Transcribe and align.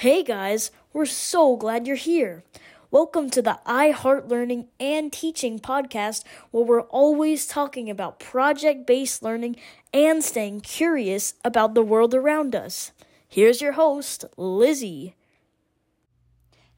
Hey 0.00 0.22
guys, 0.22 0.70
we're 0.94 1.04
so 1.04 1.56
glad 1.56 1.86
you're 1.86 1.94
here. 1.94 2.42
Welcome 2.90 3.28
to 3.32 3.42
the 3.42 3.58
I 3.66 3.90
Heart 3.90 4.28
Learning 4.28 4.68
and 4.80 5.12
Teaching 5.12 5.58
podcast, 5.58 6.24
where 6.50 6.64
we're 6.64 6.88
always 6.88 7.46
talking 7.46 7.90
about 7.90 8.18
project 8.18 8.86
based 8.86 9.22
learning 9.22 9.56
and 9.92 10.24
staying 10.24 10.62
curious 10.62 11.34
about 11.44 11.74
the 11.74 11.82
world 11.82 12.14
around 12.14 12.54
us. 12.54 12.92
Here's 13.28 13.60
your 13.60 13.72
host, 13.72 14.24
Lizzie. 14.38 15.16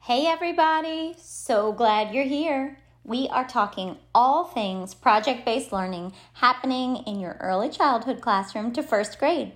Hey 0.01 0.27
everybody, 0.27 1.15
so 1.17 1.71
glad 1.71 2.13
you're 2.13 2.25
here. 2.25 2.79
We 3.05 3.29
are 3.29 3.47
talking 3.47 3.99
all 4.13 4.43
things 4.43 4.93
project 4.93 5.45
based 5.45 5.71
learning 5.71 6.11
happening 6.33 6.97
in 7.07 7.21
your 7.21 7.37
early 7.39 7.69
childhood 7.69 8.19
classroom 8.19 8.73
to 8.73 8.83
first 8.83 9.17
grade. 9.17 9.53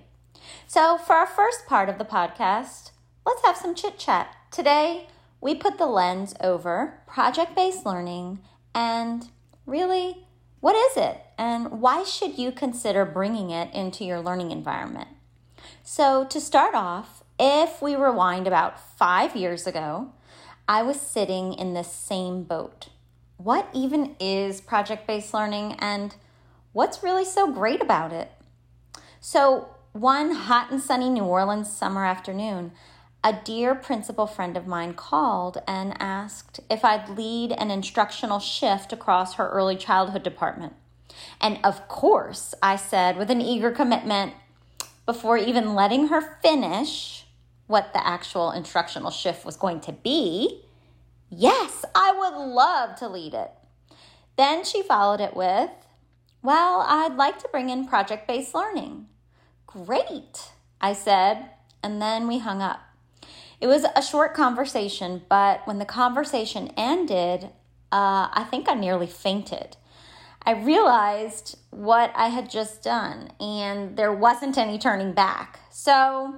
So, 0.66 0.96
for 0.96 1.16
our 1.16 1.26
first 1.26 1.66
part 1.66 1.90
of 1.90 1.98
the 1.98 2.06
podcast, 2.06 2.92
let's 3.28 3.44
have 3.44 3.58
some 3.58 3.74
chit 3.74 3.98
chat. 3.98 4.34
Today, 4.50 5.06
we 5.38 5.54
put 5.54 5.76
the 5.76 5.86
lens 5.86 6.34
over 6.40 7.00
project 7.06 7.54
based 7.54 7.84
learning 7.84 8.38
and 8.74 9.28
really, 9.66 10.26
what 10.60 10.74
is 10.74 10.96
it 10.96 11.20
and 11.36 11.82
why 11.82 12.04
should 12.04 12.38
you 12.38 12.50
consider 12.50 13.04
bringing 13.04 13.50
it 13.50 13.72
into 13.74 14.02
your 14.02 14.20
learning 14.20 14.50
environment? 14.50 15.08
So, 15.82 16.24
to 16.24 16.40
start 16.40 16.74
off, 16.74 17.22
if 17.38 17.82
we 17.82 17.94
rewind 17.94 18.46
about 18.46 18.80
five 18.96 19.36
years 19.36 19.66
ago, 19.66 20.12
I 20.66 20.82
was 20.82 20.98
sitting 20.98 21.52
in 21.52 21.74
the 21.74 21.84
same 21.84 22.44
boat. 22.44 22.88
What 23.36 23.68
even 23.74 24.16
is 24.18 24.62
project 24.62 25.06
based 25.06 25.34
learning 25.34 25.76
and 25.78 26.14
what's 26.72 27.02
really 27.02 27.26
so 27.26 27.52
great 27.52 27.82
about 27.82 28.10
it? 28.10 28.32
So, 29.20 29.68
one 29.92 30.32
hot 30.32 30.70
and 30.70 30.80
sunny 30.80 31.10
New 31.10 31.24
Orleans 31.24 31.70
summer 31.70 32.06
afternoon, 32.06 32.72
a 33.28 33.40
dear 33.44 33.74
principal 33.74 34.26
friend 34.26 34.56
of 34.56 34.66
mine 34.66 34.94
called 34.94 35.58
and 35.68 35.94
asked 36.00 36.60
if 36.70 36.82
I'd 36.82 37.10
lead 37.10 37.52
an 37.52 37.70
instructional 37.70 38.38
shift 38.38 38.90
across 38.90 39.34
her 39.34 39.50
early 39.50 39.76
childhood 39.76 40.22
department. 40.22 40.72
And 41.38 41.58
of 41.62 41.88
course, 41.88 42.54
I 42.62 42.76
said 42.76 43.18
with 43.18 43.30
an 43.30 43.42
eager 43.42 43.70
commitment, 43.70 44.32
before 45.04 45.36
even 45.36 45.74
letting 45.74 46.08
her 46.08 46.38
finish 46.40 47.26
what 47.66 47.92
the 47.92 48.06
actual 48.06 48.50
instructional 48.50 49.10
shift 49.10 49.44
was 49.44 49.56
going 49.56 49.80
to 49.80 49.92
be, 49.92 50.62
yes, 51.28 51.84
I 51.94 52.12
would 52.12 52.34
love 52.34 52.96
to 52.96 53.08
lead 53.08 53.34
it. 53.34 53.50
Then 54.36 54.64
she 54.64 54.82
followed 54.82 55.20
it 55.20 55.36
with, 55.36 55.70
well, 56.42 56.82
I'd 56.86 57.16
like 57.16 57.38
to 57.40 57.48
bring 57.52 57.68
in 57.68 57.88
project 57.88 58.26
based 58.26 58.54
learning. 58.54 59.06
Great, 59.66 60.50
I 60.80 60.94
said, 60.94 61.50
and 61.82 62.00
then 62.00 62.26
we 62.26 62.38
hung 62.38 62.62
up. 62.62 62.87
It 63.60 63.66
was 63.66 63.84
a 63.96 64.02
short 64.02 64.34
conversation, 64.34 65.22
but 65.28 65.66
when 65.66 65.78
the 65.78 65.84
conversation 65.84 66.72
ended, 66.76 67.44
uh, 67.90 68.28
I 68.32 68.46
think 68.50 68.68
I 68.68 68.74
nearly 68.74 69.06
fainted. 69.06 69.76
I 70.44 70.52
realized 70.52 71.58
what 71.70 72.12
I 72.14 72.28
had 72.28 72.48
just 72.48 72.82
done, 72.82 73.32
and 73.40 73.96
there 73.96 74.12
wasn't 74.12 74.56
any 74.56 74.78
turning 74.78 75.12
back. 75.12 75.60
So, 75.70 76.34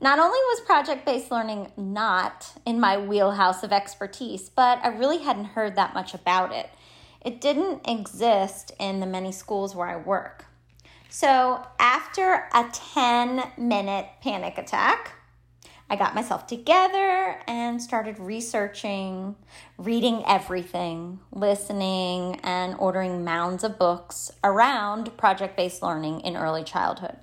not 0.00 0.18
only 0.18 0.38
was 0.38 0.60
project 0.66 1.06
based 1.06 1.30
learning 1.30 1.72
not 1.76 2.52
in 2.66 2.80
my 2.80 2.98
wheelhouse 2.98 3.62
of 3.62 3.72
expertise, 3.72 4.48
but 4.48 4.78
I 4.84 4.88
really 4.88 5.18
hadn't 5.18 5.46
heard 5.46 5.76
that 5.76 5.94
much 5.94 6.14
about 6.14 6.52
it. 6.52 6.70
It 7.24 7.40
didn't 7.40 7.88
exist 7.88 8.72
in 8.78 9.00
the 9.00 9.06
many 9.06 9.32
schools 9.32 9.74
where 9.74 9.88
I 9.88 9.96
work. 9.96 10.44
So, 11.08 11.66
after 11.78 12.48
a 12.52 12.68
10 12.72 13.52
minute 13.56 14.06
panic 14.20 14.58
attack, 14.58 15.12
I 15.90 15.96
got 15.96 16.14
myself 16.14 16.46
together 16.46 17.40
and 17.46 17.80
started 17.80 18.18
researching, 18.18 19.36
reading 19.78 20.22
everything, 20.26 21.20
listening, 21.32 22.40
and 22.42 22.76
ordering 22.78 23.24
mounds 23.24 23.64
of 23.64 23.78
books 23.78 24.30
around 24.44 25.16
project 25.16 25.56
based 25.56 25.82
learning 25.82 26.20
in 26.20 26.36
early 26.36 26.62
childhood. 26.62 27.16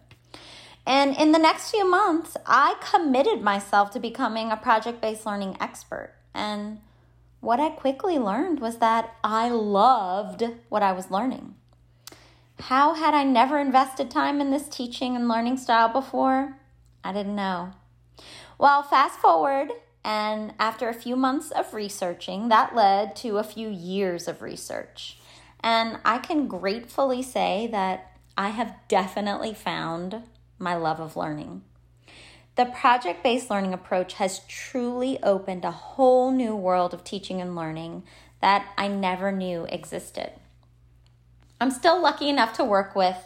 And 0.88 1.16
in 1.16 1.31
the 1.31 1.40
next 1.40 1.72
few 1.72 1.90
months, 1.90 2.38
I 2.46 2.76
committed 2.92 3.42
myself 3.42 3.92
to 3.92 4.00
becoming 4.00 4.52
a 4.52 4.58
project 4.58 5.00
based 5.00 5.26
learning 5.26 5.58
expert. 5.59 6.16
And 6.34 6.80
what 7.42 7.59
I 7.59 7.70
quickly 7.70 8.18
learned 8.18 8.59
was 8.59 8.78
that 8.78 9.16
I 9.24 9.50
loved 9.50 10.44
what 10.70 10.82
I 10.82 10.92
was 10.92 11.12
learning. 11.12 11.53
How 12.62 12.96
had 12.96 13.14
I 13.14 13.24
never 13.24 13.59
invested 13.59 14.09
time 14.09 14.42
in 14.42 14.50
this 14.50 14.68
teaching 14.68 15.16
and 15.16 15.28
learning 15.28 15.58
style 15.58 15.90
before? 15.90 16.58
I 17.03 17.14
didn't 17.14 17.36
know. 17.36 17.74
Well, 18.58 18.84
fast 18.84 19.20
forward, 19.20 19.72
and 20.04 20.54
after 20.60 20.88
a 20.88 20.94
few 20.94 21.16
months 21.16 21.52
of 21.52 21.74
researching, 21.74 22.50
that 22.50 22.76
led 22.76 23.16
to 23.18 23.38
a 23.38 23.44
few 23.44 23.70
years 23.70 24.28
of 24.28 24.42
research. 24.42 25.18
And 25.62 26.00
I 26.06 26.20
can 26.20 26.48
gratefully 26.48 27.22
say 27.22 27.68
that 27.72 28.12
I 28.38 28.50
have 28.50 28.76
definitely 28.88 29.54
found 29.54 30.24
my 30.60 30.76
love 30.76 31.00
of 31.00 31.18
learning. 31.18 31.64
The 32.56 32.66
project 32.66 33.24
based 33.24 33.50
learning 33.50 33.74
approach 33.74 34.14
has 34.14 34.40
truly 34.48 35.22
opened 35.22 35.66
a 35.66 35.72
whole 35.72 36.32
new 36.32 36.56
world 36.56 36.94
of 36.94 37.04
teaching 37.04 37.42
and 37.42 37.56
learning 37.56 38.04
that 38.42 38.68
I 38.78 38.88
never 38.88 39.32
knew 39.32 39.66
existed. 39.66 40.32
I'm 41.60 41.72
still 41.72 42.02
lucky 42.02 42.30
enough 42.30 42.54
to 42.54 42.64
work 42.64 42.96
with 42.96 43.18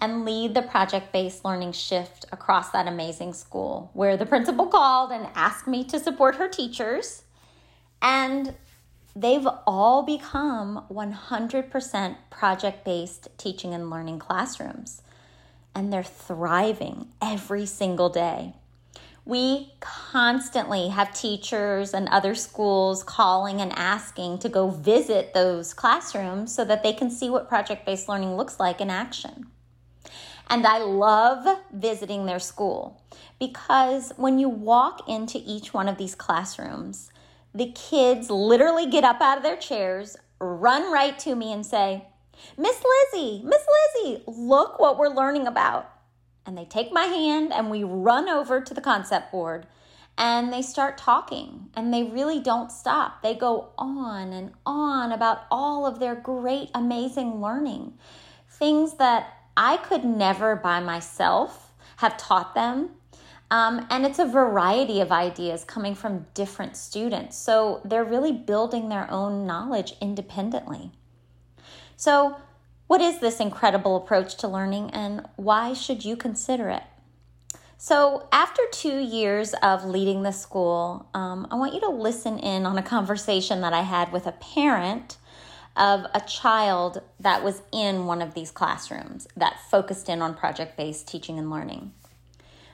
and 0.00 0.24
lead 0.24 0.54
the 0.54 0.62
project 0.62 1.12
based 1.12 1.44
learning 1.44 1.72
shift 1.72 2.26
across 2.32 2.70
that 2.70 2.86
amazing 2.86 3.32
school 3.32 3.90
where 3.94 4.16
the 4.16 4.26
principal 4.26 4.66
called 4.66 5.12
and 5.12 5.28
asked 5.34 5.66
me 5.66 5.84
to 5.84 5.98
support 5.98 6.36
her 6.36 6.48
teachers. 6.48 7.22
And 8.02 8.54
they've 9.16 9.46
all 9.66 10.02
become 10.02 10.84
100% 10.90 12.16
project 12.30 12.84
based 12.84 13.28
teaching 13.38 13.72
and 13.72 13.90
learning 13.90 14.18
classrooms. 14.18 15.02
And 15.74 15.92
they're 15.92 16.02
thriving 16.02 17.08
every 17.20 17.66
single 17.66 18.08
day. 18.08 18.54
We 19.26 19.72
constantly 19.80 20.88
have 20.88 21.14
teachers 21.14 21.94
and 21.94 22.08
other 22.08 22.34
schools 22.34 23.02
calling 23.02 23.60
and 23.60 23.72
asking 23.72 24.40
to 24.40 24.50
go 24.50 24.68
visit 24.68 25.32
those 25.32 25.72
classrooms 25.72 26.54
so 26.54 26.62
that 26.66 26.82
they 26.82 26.92
can 26.92 27.10
see 27.10 27.30
what 27.30 27.48
project 27.48 27.86
based 27.86 28.06
learning 28.06 28.36
looks 28.36 28.60
like 28.60 28.82
in 28.82 28.90
action. 28.90 29.46
And 30.48 30.66
I 30.66 30.78
love 30.78 31.60
visiting 31.72 32.26
their 32.26 32.38
school 32.38 33.02
because 33.38 34.12
when 34.16 34.38
you 34.38 34.48
walk 34.48 35.08
into 35.08 35.42
each 35.44 35.72
one 35.72 35.88
of 35.88 35.98
these 35.98 36.14
classrooms, 36.14 37.10
the 37.54 37.72
kids 37.72 38.30
literally 38.30 38.86
get 38.86 39.04
up 39.04 39.20
out 39.20 39.36
of 39.36 39.42
their 39.42 39.56
chairs, 39.56 40.16
run 40.40 40.92
right 40.92 41.18
to 41.20 41.34
me, 41.34 41.52
and 41.52 41.64
say, 41.64 42.04
Miss 42.58 42.82
Lizzie, 43.12 43.42
Miss 43.44 43.62
Lizzie, 43.96 44.22
look 44.26 44.78
what 44.78 44.98
we're 44.98 45.08
learning 45.08 45.46
about. 45.46 45.90
And 46.46 46.58
they 46.58 46.64
take 46.64 46.92
my 46.92 47.04
hand 47.04 47.52
and 47.52 47.70
we 47.70 47.84
run 47.84 48.28
over 48.28 48.60
to 48.60 48.74
the 48.74 48.80
concept 48.80 49.32
board 49.32 49.66
and 50.16 50.52
they 50.52 50.62
start 50.62 50.98
talking 50.98 51.70
and 51.74 51.92
they 51.92 52.04
really 52.04 52.40
don't 52.40 52.70
stop. 52.70 53.22
They 53.22 53.34
go 53.34 53.70
on 53.78 54.32
and 54.32 54.52
on 54.66 55.10
about 55.10 55.44
all 55.50 55.86
of 55.86 55.98
their 55.98 56.14
great, 56.14 56.70
amazing 56.74 57.40
learning. 57.40 57.94
Things 58.48 58.94
that 58.94 59.43
I 59.56 59.76
could 59.76 60.04
never 60.04 60.56
by 60.56 60.80
myself 60.80 61.72
have 61.96 62.16
taught 62.16 62.54
them. 62.54 62.90
Um, 63.50 63.86
and 63.90 64.04
it's 64.04 64.18
a 64.18 64.24
variety 64.24 65.00
of 65.00 65.12
ideas 65.12 65.64
coming 65.64 65.94
from 65.94 66.26
different 66.34 66.76
students. 66.76 67.36
So 67.36 67.80
they're 67.84 68.04
really 68.04 68.32
building 68.32 68.88
their 68.88 69.08
own 69.10 69.46
knowledge 69.46 69.94
independently. 70.00 70.90
So, 71.96 72.36
what 72.86 73.00
is 73.00 73.20
this 73.20 73.40
incredible 73.40 73.96
approach 73.96 74.36
to 74.36 74.48
learning 74.48 74.90
and 74.90 75.26
why 75.36 75.72
should 75.72 76.04
you 76.04 76.16
consider 76.16 76.68
it? 76.68 76.82
So, 77.78 78.28
after 78.32 78.62
two 78.72 78.98
years 78.98 79.54
of 79.62 79.84
leading 79.84 80.22
the 80.22 80.32
school, 80.32 81.08
um, 81.14 81.46
I 81.50 81.56
want 81.56 81.74
you 81.74 81.80
to 81.80 81.88
listen 81.88 82.38
in 82.38 82.66
on 82.66 82.78
a 82.78 82.82
conversation 82.82 83.60
that 83.60 83.72
I 83.72 83.82
had 83.82 84.12
with 84.12 84.26
a 84.26 84.32
parent 84.32 85.16
of 85.76 86.06
a 86.14 86.20
child 86.20 87.02
that 87.18 87.42
was 87.42 87.62
in 87.72 88.06
one 88.06 88.22
of 88.22 88.34
these 88.34 88.50
classrooms 88.50 89.26
that 89.36 89.58
focused 89.70 90.08
in 90.08 90.22
on 90.22 90.34
project 90.34 90.76
based 90.76 91.08
teaching 91.08 91.38
and 91.38 91.50
learning. 91.50 91.92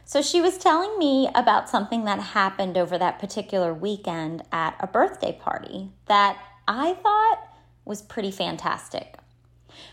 So 0.05 0.23
she 0.23 0.41
was 0.41 0.59
telling 0.59 0.99
me 0.99 1.29
about 1.35 1.71
something 1.71 2.05
that 2.05 2.19
happened 2.19 2.77
over 2.77 2.99
that 2.99 3.21
particular 3.21 3.73
weekend 3.73 4.43
at 4.51 4.75
a 4.81 4.87
birthday 4.87 5.33
party 5.33 5.91
that 6.07 6.37
I 6.67 6.95
thought 6.95 7.39
was 7.85 8.03
pretty 8.03 8.33
fantastic. 8.33 9.17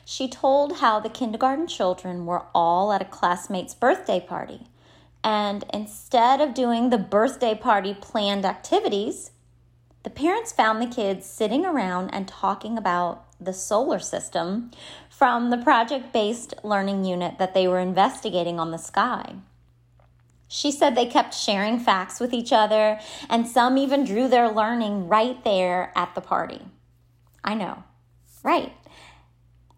She 0.06 0.28
told 0.28 0.78
how 0.78 1.00
the 1.00 1.10
kindergarten 1.10 1.68
children 1.68 2.26
were 2.26 2.46
all 2.54 2.92
at 2.92 3.02
a 3.02 3.06
classmate's 3.06 3.76
birthday 3.76 4.20
party. 4.20 4.68
And 5.24 5.66
instead 5.74 6.42
of 6.42 6.54
doing 6.54 6.90
the 6.90 6.98
birthday 6.98 7.54
party 7.54 7.94
planned 7.94 8.46
activities, 8.46 9.32
the 10.04 10.10
parents 10.10 10.52
found 10.52 10.82
the 10.82 10.94
kids 10.94 11.26
sitting 11.26 11.66
around 11.66 12.10
and 12.12 12.28
talking 12.28 12.78
about 12.78 13.26
the 13.40 13.54
solar 13.54 14.00
system 14.00 14.72
from 15.10 15.50
the 15.50 15.58
project 15.58 16.14
based 16.14 16.54
learning 16.64 17.04
unit 17.06 17.38
that 17.38 17.54
they 17.54 17.68
were 17.68 17.80
investigating 17.80 18.60
on 18.60 18.72
the 18.72 18.78
sky. 18.78 19.36
She 20.48 20.72
said 20.72 20.96
they 20.96 21.06
kept 21.06 21.34
sharing 21.34 21.78
facts 21.78 22.20
with 22.20 22.34
each 22.34 22.54
other, 22.54 23.00
and 23.30 23.48
some 23.48 23.78
even 23.78 24.06
drew 24.06 24.28
their 24.28 24.50
learning 24.50 25.08
right 25.08 25.44
there 25.44 25.92
at 25.96 26.16
the 26.16 26.22
party. 26.22 26.62
I 27.44 27.54
know, 27.54 27.84
right? 28.44 28.72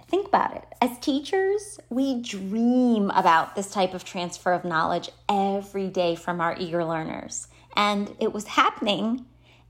Think 0.08 0.28
about 0.28 0.56
it. 0.56 0.64
As 0.82 0.98
teachers, 1.00 1.80
we 1.90 2.22
dream 2.22 3.12
about 3.12 3.56
this 3.56 3.72
type 3.72 3.94
of 3.94 4.04
transfer 4.04 4.54
of 4.54 4.66
knowledge 4.66 5.10
every 5.28 5.88
day 5.88 6.16
from 6.16 6.42
our 6.42 6.56
eager 6.58 6.84
learners. 6.84 7.48
And 7.76 8.16
it 8.20 8.34
was 8.34 8.46
happening 8.46 9.26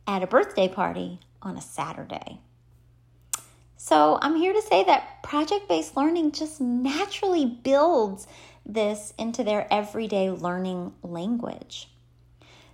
at 0.07 0.23
a 0.23 0.27
birthday 0.27 0.67
party 0.67 1.19
on 1.41 1.57
a 1.57 1.61
Saturday. 1.61 2.39
So 3.77 4.19
I'm 4.21 4.35
here 4.35 4.53
to 4.53 4.61
say 4.61 4.83
that 4.83 5.23
project 5.23 5.69
based 5.69 5.95
learning 5.95 6.33
just 6.33 6.59
naturally 6.59 7.45
builds 7.45 8.27
this 8.65 9.13
into 9.17 9.43
their 9.43 9.71
everyday 9.71 10.29
learning 10.29 10.93
language. 11.01 11.89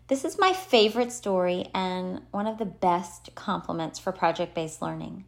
This 0.07 0.25
is 0.25 0.37
my 0.37 0.53
favorite 0.53 1.11
story 1.11 1.67
and 1.73 2.21
one 2.31 2.47
of 2.47 2.57
the 2.57 2.65
best 2.65 3.33
compliments 3.35 3.97
for 3.97 4.11
project 4.11 4.53
based 4.53 4.81
learning. 4.81 5.25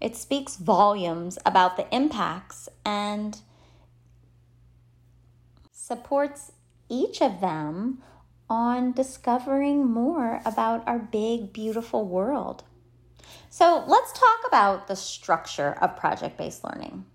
It 0.00 0.16
speaks 0.16 0.56
volumes 0.56 1.38
about 1.44 1.76
the 1.76 1.92
impacts 1.94 2.68
and 2.84 3.40
supports 5.72 6.52
each 6.88 7.20
of 7.20 7.40
them 7.40 8.02
on 8.50 8.92
discovering 8.92 9.86
more 9.86 10.42
about 10.44 10.86
our 10.86 10.98
big, 10.98 11.52
beautiful 11.52 12.04
world. 12.04 12.64
So, 13.48 13.84
let's 13.86 14.12
talk 14.12 14.40
about 14.46 14.88
the 14.88 14.96
structure 14.96 15.78
of 15.80 15.96
project 15.96 16.36
based 16.36 16.64
learning. 16.64 17.06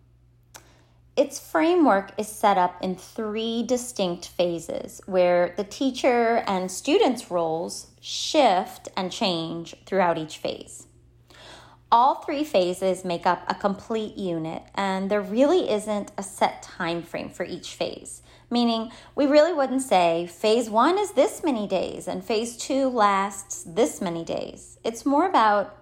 Its 1.16 1.40
framework 1.40 2.12
is 2.18 2.28
set 2.28 2.58
up 2.58 2.82
in 2.82 2.96
three 2.96 3.64
distinct 3.64 4.28
phases 4.28 5.02
where 5.06 5.54
the 5.56 5.64
teacher 5.64 6.44
and 6.46 6.70
students' 6.70 7.32
roles 7.32 7.88
shift 8.02 8.90
and 8.98 9.12
change 9.12 9.76
throughout 9.86 10.18
each 10.18 10.38
phase. 10.38 10.85
All 11.92 12.16
three 12.16 12.44
phases 12.44 13.06
make 13.06 13.28
up 13.28 13.44
a 13.48 13.56
complete 13.56 14.18
unit, 14.18 14.64
and 14.74 15.10
there 15.10 15.22
really 15.22 15.70
isn't 15.70 16.12
a 16.18 16.24
set 16.24 16.64
time 16.64 17.04
frame 17.04 17.30
for 17.30 17.46
each 17.46 17.76
phase. 17.76 18.24
Meaning, 18.50 18.92
we 19.16 19.26
really 19.28 19.54
wouldn't 19.54 19.82
say 19.82 20.28
phase 20.28 20.70
one 20.70 20.98
is 20.98 21.12
this 21.12 21.44
many 21.44 21.68
days 21.68 22.08
and 22.08 22.24
phase 22.24 22.58
two 22.58 22.90
lasts 22.90 23.64
this 23.68 24.02
many 24.02 24.24
days. 24.24 24.80
It's 24.84 25.06
more 25.06 25.28
about 25.28 25.78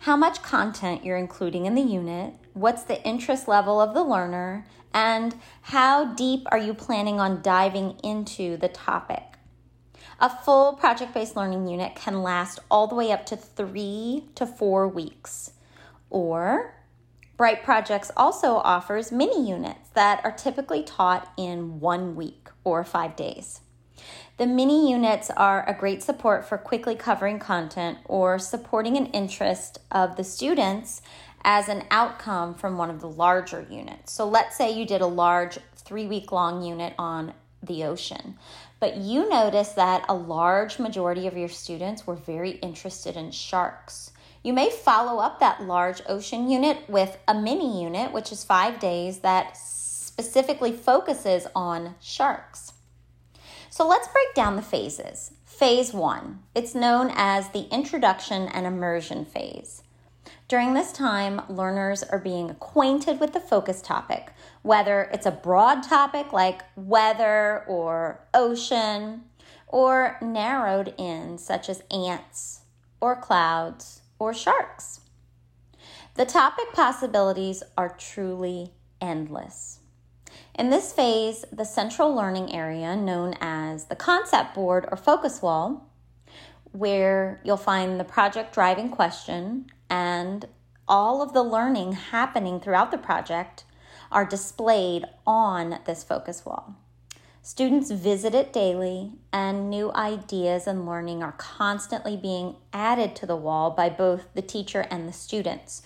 how 0.00 0.16
much 0.16 0.42
content 0.42 1.04
you're 1.04 1.16
including 1.16 1.66
in 1.66 1.74
the 1.74 1.82
unit, 1.82 2.34
what's 2.54 2.84
the 2.84 3.02
interest 3.06 3.48
level 3.48 3.80
of 3.80 3.94
the 3.94 4.02
learner, 4.02 4.66
and 4.94 5.34
how 5.62 6.14
deep 6.14 6.46
are 6.50 6.58
you 6.58 6.74
planning 6.74 7.20
on 7.20 7.42
diving 7.42 7.98
into 8.02 8.56
the 8.56 8.68
topic. 8.68 9.27
A 10.20 10.28
full 10.28 10.72
project 10.72 11.14
based 11.14 11.36
learning 11.36 11.68
unit 11.68 11.94
can 11.94 12.24
last 12.24 12.58
all 12.70 12.88
the 12.88 12.96
way 12.96 13.12
up 13.12 13.24
to 13.26 13.36
three 13.36 14.24
to 14.34 14.46
four 14.46 14.88
weeks. 14.88 15.52
Or 16.10 16.74
Bright 17.36 17.62
Projects 17.62 18.10
also 18.16 18.56
offers 18.56 19.12
mini 19.12 19.48
units 19.48 19.90
that 19.90 20.20
are 20.24 20.32
typically 20.32 20.82
taught 20.82 21.32
in 21.36 21.78
one 21.78 22.16
week 22.16 22.48
or 22.64 22.82
five 22.82 23.14
days. 23.14 23.60
The 24.38 24.46
mini 24.46 24.90
units 24.90 25.30
are 25.30 25.68
a 25.68 25.78
great 25.78 26.02
support 26.02 26.44
for 26.44 26.58
quickly 26.58 26.96
covering 26.96 27.38
content 27.38 27.98
or 28.04 28.40
supporting 28.40 28.96
an 28.96 29.06
interest 29.06 29.78
of 29.92 30.16
the 30.16 30.24
students 30.24 31.00
as 31.44 31.68
an 31.68 31.84
outcome 31.92 32.54
from 32.54 32.76
one 32.76 32.90
of 32.90 33.00
the 33.00 33.08
larger 33.08 33.64
units. 33.70 34.12
So 34.12 34.28
let's 34.28 34.56
say 34.56 34.72
you 34.72 34.84
did 34.84 35.00
a 35.00 35.06
large 35.06 35.60
three 35.76 36.08
week 36.08 36.32
long 36.32 36.62
unit 36.64 36.94
on 36.98 37.34
the 37.62 37.84
ocean. 37.84 38.36
But 38.80 38.96
you 38.96 39.28
notice 39.28 39.70
that 39.70 40.04
a 40.08 40.14
large 40.14 40.78
majority 40.78 41.26
of 41.26 41.36
your 41.36 41.48
students 41.48 42.06
were 42.06 42.14
very 42.14 42.52
interested 42.52 43.16
in 43.16 43.32
sharks. 43.32 44.12
You 44.42 44.52
may 44.52 44.70
follow 44.70 45.20
up 45.20 45.40
that 45.40 45.64
large 45.64 46.00
ocean 46.08 46.48
unit 46.48 46.88
with 46.88 47.18
a 47.26 47.34
mini 47.34 47.82
unit, 47.82 48.12
which 48.12 48.30
is 48.30 48.44
five 48.44 48.78
days, 48.78 49.18
that 49.20 49.56
specifically 49.56 50.72
focuses 50.72 51.46
on 51.54 51.96
sharks. 52.00 52.72
So 53.70 53.86
let's 53.86 54.08
break 54.08 54.34
down 54.34 54.56
the 54.56 54.62
phases. 54.62 55.32
Phase 55.44 55.92
one, 55.92 56.40
it's 56.54 56.74
known 56.74 57.10
as 57.14 57.48
the 57.48 57.68
introduction 57.72 58.48
and 58.48 58.64
immersion 58.64 59.24
phase. 59.24 59.82
During 60.48 60.72
this 60.72 60.92
time, 60.92 61.42
learners 61.50 62.02
are 62.02 62.18
being 62.18 62.48
acquainted 62.48 63.20
with 63.20 63.34
the 63.34 63.40
focus 63.40 63.82
topic, 63.82 64.32
whether 64.62 65.02
it's 65.12 65.26
a 65.26 65.30
broad 65.30 65.82
topic 65.82 66.32
like 66.32 66.62
weather 66.74 67.64
or 67.68 68.26
ocean, 68.32 69.24
or 69.66 70.16
narrowed 70.22 70.94
in, 70.96 71.36
such 71.36 71.68
as 71.68 71.82
ants 71.90 72.60
or 72.98 73.14
clouds 73.14 74.00
or 74.18 74.32
sharks. 74.32 75.00
The 76.14 76.24
topic 76.24 76.72
possibilities 76.72 77.62
are 77.76 77.94
truly 77.98 78.72
endless. 79.02 79.80
In 80.54 80.70
this 80.70 80.94
phase, 80.94 81.44
the 81.52 81.64
central 81.64 82.14
learning 82.14 82.54
area, 82.54 82.96
known 82.96 83.34
as 83.42 83.84
the 83.84 83.96
concept 83.96 84.54
board 84.54 84.88
or 84.90 84.96
focus 84.96 85.42
wall, 85.42 85.92
where 86.72 87.42
you'll 87.44 87.58
find 87.58 88.00
the 88.00 88.04
project 88.04 88.54
driving 88.54 88.88
question 88.88 89.66
and 89.90 90.46
all 90.86 91.22
of 91.22 91.32
the 91.32 91.42
learning 91.42 91.92
happening 91.92 92.60
throughout 92.60 92.90
the 92.90 92.98
project 92.98 93.64
are 94.10 94.24
displayed 94.24 95.04
on 95.26 95.80
this 95.86 96.02
focus 96.02 96.44
wall. 96.44 96.76
Students 97.42 97.90
visit 97.90 98.34
it 98.34 98.52
daily, 98.52 99.12
and 99.32 99.70
new 99.70 99.92
ideas 99.94 100.66
and 100.66 100.86
learning 100.86 101.22
are 101.22 101.32
constantly 101.32 102.16
being 102.16 102.56
added 102.72 103.16
to 103.16 103.26
the 103.26 103.36
wall 103.36 103.70
by 103.70 103.88
both 103.88 104.26
the 104.34 104.42
teacher 104.42 104.86
and 104.90 105.08
the 105.08 105.12
students. 105.12 105.82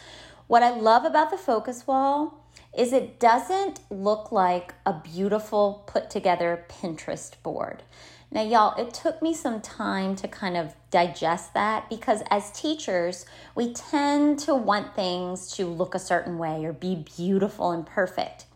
What 0.48 0.62
I 0.62 0.70
love 0.70 1.04
about 1.04 1.30
the 1.30 1.36
focus 1.36 1.86
wall 1.86 2.44
is 2.76 2.92
it 2.92 3.20
doesn't 3.20 3.80
look 3.90 4.32
like 4.32 4.74
a 4.84 4.92
beautiful 4.92 5.84
put 5.86 6.10
together 6.10 6.64
Pinterest 6.68 7.40
board. 7.42 7.82
Now, 8.32 8.42
y'all, 8.42 8.80
it 8.82 8.94
took 8.94 9.20
me 9.20 9.34
some 9.34 9.60
time 9.60 10.16
to 10.16 10.26
kind 10.26 10.56
of 10.56 10.74
digest 10.90 11.52
that 11.52 11.90
because 11.90 12.22
as 12.30 12.50
teachers, 12.52 13.26
we 13.54 13.74
tend 13.74 14.38
to 14.40 14.54
want 14.54 14.96
things 14.96 15.52
to 15.56 15.66
look 15.66 15.94
a 15.94 15.98
certain 15.98 16.38
way 16.38 16.64
or 16.64 16.72
be 16.72 17.04
beautiful 17.14 17.72
and 17.72 17.84
perfect. 17.84 18.46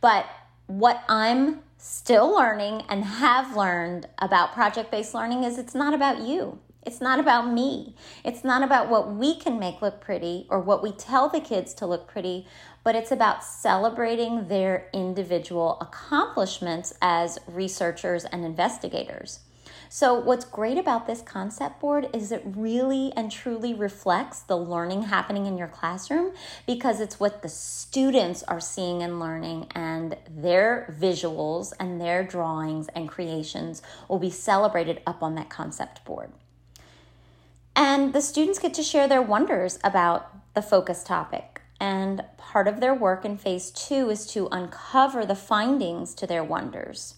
But 0.00 0.24
what 0.68 1.04
I'm 1.06 1.60
still 1.76 2.34
learning 2.34 2.84
and 2.88 3.04
have 3.04 3.54
learned 3.54 4.08
about 4.18 4.54
project 4.54 4.90
based 4.90 5.14
learning 5.14 5.44
is 5.44 5.58
it's 5.58 5.74
not 5.74 5.92
about 5.92 6.22
you. 6.22 6.58
It's 6.86 7.02
not 7.02 7.20
about 7.20 7.52
me. 7.52 7.94
It's 8.24 8.42
not 8.42 8.62
about 8.62 8.88
what 8.88 9.14
we 9.14 9.38
can 9.38 9.58
make 9.58 9.82
look 9.82 10.00
pretty 10.00 10.46
or 10.48 10.60
what 10.60 10.82
we 10.82 10.92
tell 10.92 11.28
the 11.28 11.40
kids 11.40 11.74
to 11.74 11.86
look 11.86 12.08
pretty, 12.08 12.46
but 12.82 12.94
it's 12.94 13.12
about 13.12 13.44
celebrating 13.44 14.48
their 14.48 14.88
individual 14.92 15.78
accomplishments 15.80 16.94
as 17.02 17.38
researchers 17.46 18.24
and 18.24 18.44
investigators. 18.44 19.40
So, 19.92 20.14
what's 20.14 20.44
great 20.44 20.78
about 20.78 21.08
this 21.08 21.20
concept 21.20 21.80
board 21.80 22.08
is 22.12 22.30
it 22.30 22.42
really 22.44 23.12
and 23.16 23.28
truly 23.28 23.74
reflects 23.74 24.38
the 24.38 24.56
learning 24.56 25.02
happening 25.02 25.46
in 25.46 25.58
your 25.58 25.66
classroom 25.66 26.32
because 26.64 27.00
it's 27.00 27.18
what 27.18 27.42
the 27.42 27.48
students 27.48 28.44
are 28.44 28.60
seeing 28.60 29.02
and 29.02 29.18
learning, 29.18 29.66
and 29.74 30.16
their 30.30 30.94
visuals 30.96 31.72
and 31.80 32.00
their 32.00 32.22
drawings 32.22 32.86
and 32.94 33.08
creations 33.08 33.82
will 34.08 34.20
be 34.20 34.30
celebrated 34.30 35.02
up 35.08 35.24
on 35.24 35.34
that 35.34 35.50
concept 35.50 36.04
board. 36.04 36.30
And 37.74 38.12
the 38.12 38.22
students 38.22 38.60
get 38.60 38.74
to 38.74 38.84
share 38.84 39.08
their 39.08 39.22
wonders 39.22 39.80
about 39.82 40.54
the 40.54 40.62
focus 40.62 41.02
topic. 41.02 41.59
And 41.80 42.22
part 42.36 42.68
of 42.68 42.80
their 42.80 42.94
work 42.94 43.24
in 43.24 43.38
phase 43.38 43.70
two 43.70 44.10
is 44.10 44.26
to 44.32 44.48
uncover 44.52 45.24
the 45.24 45.34
findings 45.34 46.14
to 46.14 46.26
their 46.26 46.44
wonders. 46.44 47.14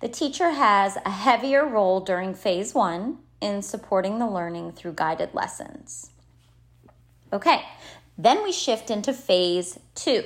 The 0.00 0.08
teacher 0.08 0.50
has 0.50 0.98
a 1.06 1.10
heavier 1.10 1.64
role 1.64 2.00
during 2.00 2.34
phase 2.34 2.74
one 2.74 3.18
in 3.40 3.62
supporting 3.62 4.18
the 4.18 4.28
learning 4.28 4.72
through 4.72 4.92
guided 4.92 5.32
lessons. 5.32 6.10
Okay, 7.32 7.64
then 8.18 8.42
we 8.42 8.52
shift 8.52 8.90
into 8.90 9.14
phase 9.14 9.78
two. 9.94 10.24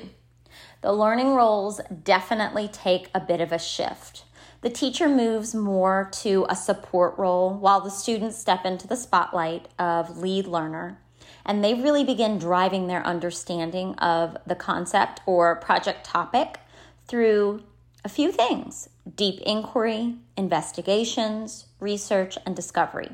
The 0.82 0.92
learning 0.92 1.34
roles 1.34 1.80
definitely 2.02 2.66
take 2.66 3.10
a 3.14 3.20
bit 3.20 3.40
of 3.40 3.52
a 3.52 3.58
shift. 3.58 4.24
The 4.62 4.70
teacher 4.70 5.08
moves 5.08 5.54
more 5.54 6.10
to 6.14 6.46
a 6.48 6.56
support 6.56 7.16
role 7.16 7.54
while 7.54 7.80
the 7.80 7.90
students 7.90 8.36
step 8.36 8.64
into 8.64 8.88
the 8.88 8.96
spotlight 8.96 9.68
of 9.78 10.18
lead 10.18 10.46
learner 10.46 10.98
and 11.44 11.62
they 11.62 11.74
really 11.74 12.04
begin 12.04 12.38
driving 12.38 12.86
their 12.86 13.04
understanding 13.06 13.94
of 13.96 14.36
the 14.46 14.54
concept 14.54 15.20
or 15.26 15.56
project 15.56 16.04
topic 16.04 16.58
through 17.06 17.62
a 18.04 18.08
few 18.08 18.32
things 18.32 18.88
deep 19.16 19.40
inquiry, 19.40 20.14
investigations, 20.36 21.66
research, 21.80 22.38
and 22.46 22.54
discovery. 22.54 23.10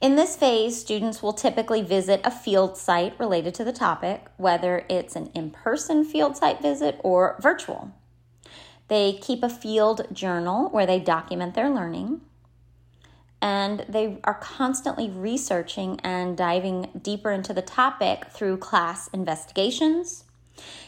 In 0.00 0.16
this 0.16 0.34
phase, 0.34 0.80
students 0.80 1.22
will 1.22 1.32
typically 1.32 1.80
visit 1.80 2.20
a 2.24 2.30
field 2.30 2.76
site 2.76 3.14
related 3.20 3.54
to 3.54 3.64
the 3.64 3.72
topic, 3.72 4.26
whether 4.36 4.84
it's 4.88 5.14
an 5.14 5.30
in 5.32 5.50
person 5.50 6.04
field 6.04 6.36
site 6.36 6.60
visit 6.60 7.00
or 7.04 7.38
virtual. 7.40 7.92
They 8.88 9.12
keep 9.12 9.44
a 9.44 9.48
field 9.48 10.08
journal 10.12 10.68
where 10.70 10.86
they 10.86 10.98
document 10.98 11.54
their 11.54 11.70
learning. 11.70 12.20
And 13.42 13.84
they 13.88 14.18
are 14.22 14.34
constantly 14.34 15.10
researching 15.10 16.00
and 16.04 16.36
diving 16.36 16.88
deeper 17.02 17.32
into 17.32 17.52
the 17.52 17.60
topic 17.60 18.28
through 18.30 18.58
class 18.58 19.08
investigations. 19.08 20.24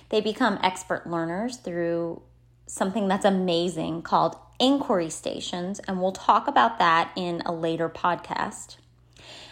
They 0.09 0.21
become 0.21 0.61
expert 0.63 1.07
learners 1.07 1.57
through 1.57 2.23
something 2.67 3.09
that's 3.09 3.25
amazing 3.25 4.03
called 4.03 4.37
inquiry 4.61 5.11
stations, 5.11 5.81
and 5.81 6.01
we'll 6.01 6.13
talk 6.13 6.47
about 6.47 6.79
that 6.79 7.11
in 7.17 7.43
a 7.45 7.53
later 7.53 7.89
podcast. 7.89 8.77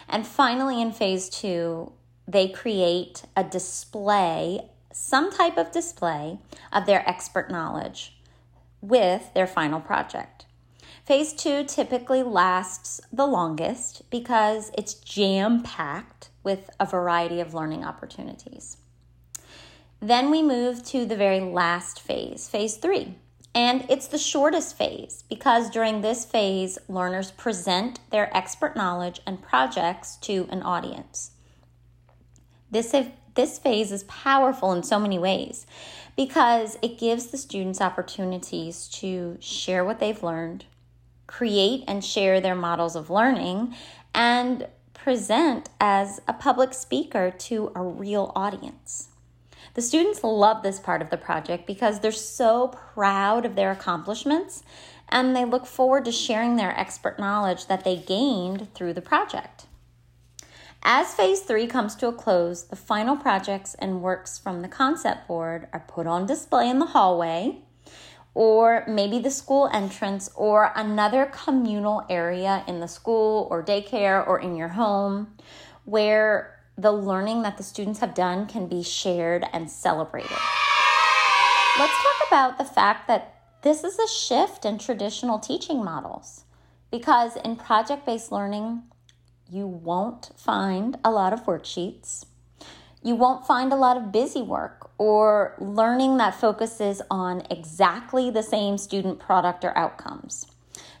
And 0.07 0.25
finally, 0.25 0.81
in 0.81 0.93
phase 0.93 1.29
two, 1.29 1.91
they 2.25 2.47
create 2.47 3.23
a 3.35 3.43
display, 3.43 4.69
some 4.93 5.29
type 5.29 5.57
of 5.57 5.71
display 5.71 6.39
of 6.71 6.85
their 6.85 7.07
expert 7.07 7.51
knowledge 7.51 8.17
with 8.81 9.33
their 9.33 9.47
final 9.47 9.81
project. 9.81 10.45
Phase 11.05 11.33
two 11.33 11.65
typically 11.65 12.23
lasts 12.23 13.01
the 13.11 13.25
longest 13.25 14.09
because 14.09 14.71
it's 14.77 14.93
jam 14.93 15.61
packed 15.61 16.29
with 16.43 16.69
a 16.79 16.85
variety 16.85 17.41
of 17.41 17.53
learning 17.53 17.83
opportunities. 17.83 18.77
Then 19.99 20.31
we 20.31 20.41
move 20.41 20.83
to 20.85 21.05
the 21.05 21.17
very 21.17 21.41
last 21.41 21.99
phase, 21.99 22.47
phase 22.47 22.77
three. 22.77 23.15
And 23.55 23.85
it's 23.89 24.07
the 24.07 24.17
shortest 24.17 24.77
phase 24.77 25.25
because 25.29 25.69
during 25.69 26.01
this 26.01 26.25
phase, 26.25 26.79
learners 26.87 27.31
present 27.31 27.99
their 28.09 28.35
expert 28.35 28.75
knowledge 28.75 29.21
and 29.27 29.41
projects 29.41 30.15
to 30.21 30.47
an 30.49 30.63
audience. 30.63 31.31
This, 32.71 32.95
this 33.35 33.59
phase 33.59 33.91
is 33.91 34.03
powerful 34.05 34.71
in 34.71 34.83
so 34.83 34.99
many 34.99 35.19
ways 35.19 35.67
because 36.15 36.77
it 36.81 36.97
gives 36.97 37.27
the 37.27 37.37
students 37.37 37.81
opportunities 37.81 38.87
to 38.87 39.37
share 39.39 39.85
what 39.85 39.99
they've 39.99 40.23
learned, 40.23 40.65
create 41.27 41.83
and 41.87 42.03
share 42.03 42.39
their 42.39 42.55
models 42.55 42.95
of 42.95 43.09
learning, 43.09 43.75
and 44.13 44.67
present 44.93 45.69
as 45.81 46.21
a 46.27 46.33
public 46.33 46.73
speaker 46.73 47.31
to 47.31 47.71
a 47.75 47.81
real 47.81 48.31
audience. 48.35 49.09
The 49.73 49.81
students 49.81 50.23
love 50.23 50.61
this 50.61 50.79
part 50.79 51.01
of 51.01 51.09
the 51.09 51.17
project 51.17 51.65
because 51.65 51.99
they're 51.99 52.11
so 52.11 52.67
proud 52.69 53.45
of 53.45 53.55
their 53.55 53.71
accomplishments 53.71 54.63
and 55.09 55.35
they 55.35 55.45
look 55.45 55.65
forward 55.65 56.05
to 56.05 56.11
sharing 56.11 56.55
their 56.55 56.77
expert 56.79 57.19
knowledge 57.19 57.67
that 57.67 57.83
they 57.83 57.97
gained 57.97 58.73
through 58.73 58.93
the 58.93 59.01
project. 59.01 59.65
As 60.83 61.13
phase 61.13 61.41
three 61.41 61.67
comes 61.67 61.95
to 61.95 62.07
a 62.07 62.13
close, 62.13 62.63
the 62.63 62.75
final 62.75 63.15
projects 63.15 63.73
and 63.75 64.01
works 64.01 64.37
from 64.37 64.61
the 64.61 64.67
concept 64.67 65.27
board 65.27 65.67
are 65.71 65.85
put 65.87 66.07
on 66.07 66.25
display 66.25 66.69
in 66.69 66.79
the 66.79 66.87
hallway, 66.87 67.59
or 68.35 68.83
maybe 68.87 69.19
the 69.19 69.31
school 69.31 69.69
entrance, 69.73 70.29
or 70.35 70.71
another 70.75 71.25
communal 71.25 72.05
area 72.09 72.63
in 72.67 72.79
the 72.79 72.87
school 72.87 73.47
or 73.51 73.63
daycare 73.63 74.27
or 74.27 74.39
in 74.39 74.55
your 74.55 74.69
home 74.69 75.35
where 75.85 76.59
the 76.77 76.91
learning 76.91 77.43
that 77.43 77.57
the 77.57 77.63
students 77.63 77.99
have 77.99 78.15
done 78.15 78.47
can 78.47 78.67
be 78.67 78.81
shared 78.81 79.45
and 79.53 79.69
celebrated. 79.69 80.37
Let's 81.77 81.93
talk 81.93 82.27
about 82.27 82.57
the 82.57 82.65
fact 82.65 83.07
that 83.07 83.35
this 83.61 83.83
is 83.83 83.99
a 83.99 84.07
shift 84.07 84.65
in 84.65 84.77
traditional 84.77 85.39
teaching 85.39 85.83
models 85.83 86.45
because 86.91 87.35
in 87.37 87.55
project 87.55 88.05
based 88.05 88.31
learning, 88.31 88.83
you 89.49 89.67
won't 89.67 90.31
find 90.35 90.97
a 91.03 91.11
lot 91.11 91.33
of 91.33 91.45
worksheets. 91.45 92.25
You 93.03 93.15
won't 93.15 93.45
find 93.45 93.73
a 93.73 93.75
lot 93.75 93.97
of 93.97 94.11
busy 94.11 94.41
work 94.41 94.89
or 94.97 95.55
learning 95.59 96.17
that 96.17 96.35
focuses 96.35 97.01
on 97.11 97.43
exactly 97.51 98.29
the 98.29 98.43
same 98.43 98.77
student 98.77 99.19
product 99.19 99.65
or 99.65 99.77
outcomes. 99.77 100.47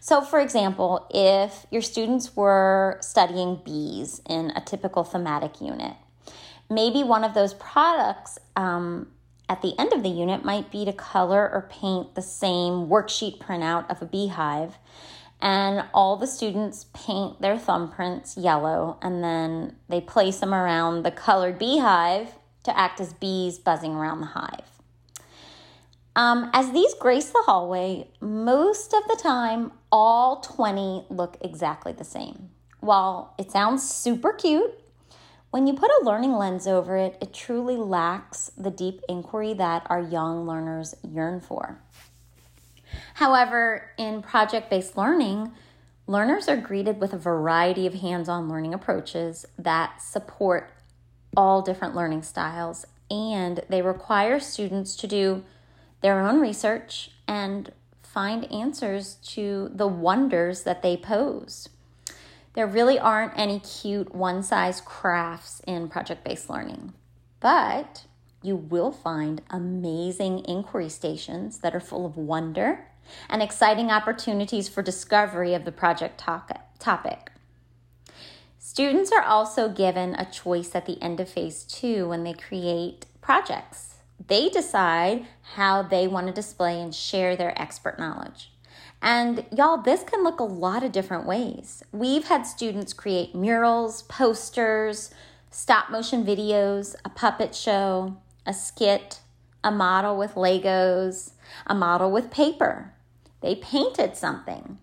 So, 0.01 0.21
for 0.21 0.41
example, 0.41 1.07
if 1.13 1.65
your 1.71 1.81
students 1.81 2.35
were 2.35 2.97
studying 2.99 3.61
bees 3.63 4.21
in 4.29 4.51
a 4.53 4.59
typical 4.59 5.05
thematic 5.05 5.61
unit, 5.61 5.93
maybe 6.69 7.03
one 7.03 7.23
of 7.23 7.33
those 7.33 7.53
products 7.53 8.37
um, 8.57 9.07
at 9.47 9.61
the 9.61 9.73
end 9.79 9.93
of 9.93 10.03
the 10.03 10.09
unit 10.09 10.43
might 10.43 10.71
be 10.71 10.83
to 10.83 10.91
color 10.91 11.49
or 11.49 11.69
paint 11.69 12.15
the 12.15 12.21
same 12.21 12.87
worksheet 12.87 13.37
printout 13.37 13.89
of 13.89 14.01
a 14.01 14.05
beehive. 14.05 14.77
And 15.43 15.83
all 15.93 16.15
the 16.15 16.25
students 16.25 16.85
paint 16.93 17.41
their 17.41 17.57
thumbprints 17.57 18.41
yellow 18.41 18.97
and 19.01 19.21
then 19.21 19.75
they 19.89 19.99
place 19.99 20.39
them 20.39 20.53
around 20.53 21.03
the 21.03 21.11
colored 21.11 21.59
beehive 21.59 22.29
to 22.63 22.79
act 22.79 23.01
as 23.01 23.11
bees 23.11 23.59
buzzing 23.59 23.93
around 23.93 24.21
the 24.21 24.27
hive. 24.27 24.73
Um, 26.15 26.49
as 26.53 26.71
these 26.71 26.93
grace 26.93 27.29
the 27.29 27.43
hallway, 27.45 28.07
most 28.21 28.93
of 28.93 29.03
the 29.09 29.19
time, 29.21 29.73
all 29.91 30.39
20 30.39 31.07
look 31.09 31.37
exactly 31.41 31.91
the 31.91 32.05
same. 32.05 32.51
While 32.79 33.33
it 33.37 33.51
sounds 33.51 33.89
super 33.89 34.31
cute, 34.31 34.79
when 35.49 35.67
you 35.67 35.73
put 35.73 35.91
a 35.91 36.05
learning 36.05 36.37
lens 36.37 36.67
over 36.67 36.95
it, 36.95 37.17
it 37.21 37.33
truly 37.33 37.75
lacks 37.75 38.49
the 38.57 38.71
deep 38.71 39.01
inquiry 39.09 39.53
that 39.55 39.85
our 39.89 40.01
young 40.01 40.47
learners 40.47 40.95
yearn 41.03 41.41
for. 41.41 41.82
However, 43.23 43.91
in 43.97 44.21
project 44.21 44.69
based 44.69 44.97
learning, 44.97 45.53
learners 46.07 46.49
are 46.49 46.57
greeted 46.57 46.99
with 46.99 47.13
a 47.13 47.17
variety 47.17 47.87
of 47.87 47.93
hands 47.93 48.27
on 48.27 48.49
learning 48.49 48.73
approaches 48.73 49.45
that 49.57 50.01
support 50.01 50.73
all 51.37 51.61
different 51.61 51.95
learning 51.95 52.23
styles, 52.23 52.85
and 53.09 53.61
they 53.69 53.81
require 53.81 54.41
students 54.41 54.97
to 54.97 55.07
do 55.07 55.45
their 56.01 56.19
own 56.19 56.41
research 56.41 57.11
and 57.25 57.71
find 58.01 58.51
answers 58.51 59.15
to 59.23 59.71
the 59.73 59.87
wonders 59.87 60.63
that 60.63 60.81
they 60.81 60.97
pose. 60.97 61.69
There 62.55 62.67
really 62.67 62.99
aren't 62.99 63.39
any 63.39 63.61
cute 63.61 64.13
one 64.13 64.43
size 64.43 64.81
crafts 64.81 65.61
in 65.65 65.87
project 65.87 66.25
based 66.25 66.49
learning, 66.49 66.91
but 67.39 68.03
you 68.41 68.57
will 68.57 68.91
find 68.91 69.41
amazing 69.49 70.43
inquiry 70.43 70.89
stations 70.89 71.59
that 71.59 71.73
are 71.73 71.79
full 71.79 72.05
of 72.05 72.17
wonder 72.17 72.87
and 73.29 73.41
exciting 73.41 73.89
opportunities 73.89 74.67
for 74.67 74.81
discovery 74.81 75.53
of 75.53 75.65
the 75.65 75.71
project 75.71 76.17
topic. 76.19 77.31
Students 78.59 79.11
are 79.11 79.21
also 79.21 79.69
given 79.69 80.15
a 80.15 80.25
choice 80.25 80.73
at 80.73 80.85
the 80.85 81.01
end 81.01 81.19
of 81.19 81.29
phase 81.29 81.63
two 81.63 82.09
when 82.09 82.23
they 82.23 82.33
create 82.33 83.05
projects. 83.21 83.95
They 84.27 84.49
decide 84.49 85.25
how 85.55 85.83
they 85.83 86.07
want 86.07 86.27
to 86.27 86.33
display 86.33 86.79
and 86.81 86.95
share 86.95 87.35
their 87.35 87.59
expert 87.61 87.99
knowledge. 87.99 88.51
And 89.01 89.45
y'all, 89.55 89.77
this 89.77 90.03
can 90.03 90.23
look 90.23 90.39
a 90.39 90.45
lot 90.45 90.81
of 90.81 90.93
different 90.93 91.25
ways. 91.25 91.83
We've 91.91 92.27
had 92.27 92.47
students 92.47 92.93
create 92.93 93.35
murals, 93.35 94.03
posters, 94.03 95.11
stop 95.51 95.91
motion 95.91 96.25
videos, 96.25 96.95
a 97.03 97.09
puppet 97.09 97.53
show, 97.53 98.15
a 98.45 98.53
skit, 98.53 99.19
a 99.63 99.71
model 99.71 100.17
with 100.17 100.35
Legos, 100.35 101.31
a 101.65 101.75
model 101.75 102.11
with 102.11 102.31
paper. 102.31 102.93
They 103.41 103.55
painted 103.55 104.15
something, 104.15 104.77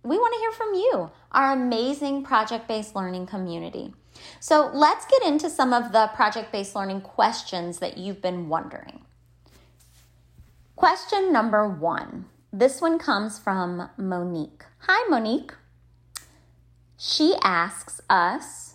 we 0.04 0.18
want 0.18 0.34
to 0.34 0.40
hear 0.40 0.52
from 0.52 0.74
you, 0.74 1.12
our 1.32 1.54
amazing 1.54 2.24
project 2.24 2.68
based 2.68 2.96
learning 2.96 3.28
community. 3.28 3.94
So 4.40 4.70
let's 4.74 5.06
get 5.06 5.24
into 5.24 5.50
some 5.50 5.74
of 5.74 5.92
the 5.92 6.10
project 6.16 6.52
based 6.52 6.76
learning 6.76 7.02
questions 7.02 7.80
that 7.80 7.98
you've 7.98 8.22
been 8.22 8.50
wondering. 8.50 9.02
Question 10.76 11.32
number 11.32 11.68
one. 11.68 12.26
This 12.52 12.82
one 12.82 13.00
comes 13.00 13.40
from 13.40 13.90
Monique. 13.98 14.66
Hi, 14.80 15.08
Monique. 15.08 15.54
She 16.98 17.36
asks 17.42 18.02
us 18.10 18.72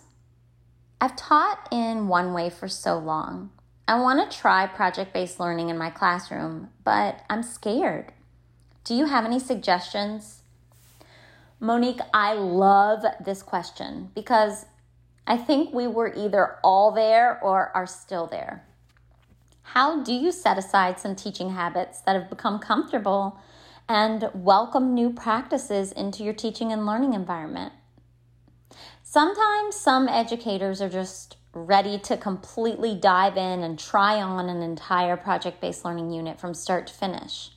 I've 0.99 1.15
taught 1.15 1.67
in 1.71 2.07
one 2.07 2.33
way 2.33 2.49
for 2.49 2.67
so 2.67 2.97
long. 2.97 3.51
I 3.87 3.99
want 3.99 4.31
to 4.31 4.37
try 4.37 4.65
project 4.65 5.13
based 5.13 5.39
learning 5.39 5.69
in 5.69 5.77
my 5.77 5.91
classroom, 5.91 6.69
but 6.83 7.23
I'm 7.29 7.43
scared. 7.43 8.13
Do 8.83 8.95
you 8.95 9.05
have 9.05 9.23
any 9.23 9.39
suggestions? 9.39 10.36
Monique, 11.59 12.01
I 12.13 12.33
love 12.33 13.03
this 13.23 13.41
question 13.41 14.11
because 14.13 14.65
I 15.25 15.37
think 15.37 15.73
we 15.73 15.87
were 15.87 16.13
either 16.15 16.57
all 16.63 16.91
there 16.91 17.39
or 17.41 17.71
are 17.75 17.87
still 17.87 18.27
there. 18.27 18.63
How 19.63 20.03
do 20.03 20.13
you 20.13 20.31
set 20.31 20.57
aside 20.57 20.99
some 20.99 21.15
teaching 21.15 21.49
habits 21.49 22.01
that 22.01 22.15
have 22.15 22.29
become 22.29 22.59
comfortable 22.59 23.39
and 23.89 24.29
welcome 24.33 24.93
new 24.93 25.11
practices 25.11 25.91
into 25.91 26.23
your 26.23 26.33
teaching 26.33 26.71
and 26.71 26.85
learning 26.85 27.13
environment? 27.13 27.73
Sometimes 29.01 29.75
some 29.75 30.07
educators 30.07 30.81
are 30.81 30.89
just 30.89 31.37
ready 31.53 31.97
to 31.97 32.17
completely 32.17 32.93
dive 32.93 33.35
in 33.35 33.63
and 33.63 33.79
try 33.79 34.21
on 34.21 34.47
an 34.47 34.61
entire 34.61 35.17
project 35.17 35.59
based 35.59 35.83
learning 35.83 36.11
unit 36.11 36.39
from 36.39 36.53
start 36.53 36.87
to 36.87 36.93
finish. 36.93 37.51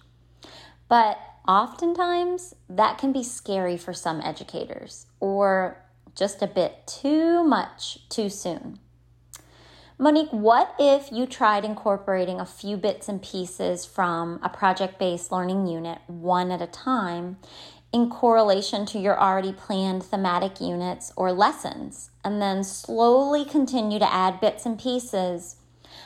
But 0.89 1.19
oftentimes 1.51 2.55
that 2.69 2.97
can 2.97 3.13
be 3.13 3.25
scary 3.25 3.77
for 3.77 3.93
some 3.93 4.21
educators 4.21 5.07
or 5.19 5.85
just 6.15 6.41
a 6.43 6.47
bit 6.47 6.87
too 6.87 7.43
much 7.43 8.09
too 8.09 8.29
soon. 8.29 8.79
Monique, 9.99 10.31
what 10.31 10.77
if 10.79 11.11
you 11.11 11.27
tried 11.27 11.65
incorporating 11.65 12.39
a 12.39 12.47
few 12.47 12.77
bits 12.77 13.09
and 13.09 13.21
pieces 13.21 13.85
from 13.85 14.39
a 14.45 14.49
project 14.49 14.97
based 15.01 15.33
learning 15.33 15.67
unit 15.67 15.99
one 16.07 16.53
at 16.53 16.63
a 16.63 16.69
time 16.69 17.37
in 17.93 18.09
correlation 18.09 18.87
to 18.87 19.01
your 19.01 19.21
already 19.21 19.53
planned 19.53 20.05
thematic 20.05 20.61
units 20.61 21.13
or 21.17 21.33
lessons, 21.33 22.11
and 22.23 22.41
then 22.41 22.63
slowly 22.63 23.45
continue 23.45 23.99
to 23.99 24.15
add 24.15 24.41
bits 24.41 24.65
and 24.65 24.79
pieces 24.79 25.57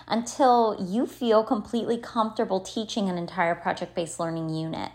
until 0.08 0.74
you 0.80 1.06
feel 1.06 1.44
completely 1.44 1.98
comfortable 1.98 2.60
teaching 2.60 3.10
an 3.10 3.18
entire 3.18 3.54
project 3.54 3.94
based 3.94 4.18
learning 4.18 4.48
unit. 4.48 4.90